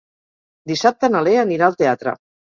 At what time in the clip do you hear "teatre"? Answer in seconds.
1.83-2.15